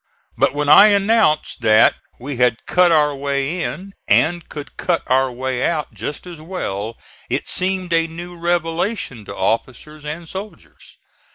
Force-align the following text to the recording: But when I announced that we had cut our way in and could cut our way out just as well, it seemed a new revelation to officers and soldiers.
But 0.35 0.55
when 0.55 0.67
I 0.67 0.87
announced 0.87 1.61
that 1.61 1.93
we 2.19 2.37
had 2.37 2.65
cut 2.65 2.91
our 2.91 3.15
way 3.15 3.61
in 3.61 3.93
and 4.07 4.49
could 4.49 4.75
cut 4.75 5.03
our 5.05 5.31
way 5.31 5.63
out 5.63 5.93
just 5.93 6.25
as 6.25 6.41
well, 6.41 6.97
it 7.29 7.47
seemed 7.47 7.93
a 7.93 8.07
new 8.07 8.35
revelation 8.35 9.25
to 9.25 9.35
officers 9.35 10.03
and 10.03 10.27
soldiers. 10.27 10.97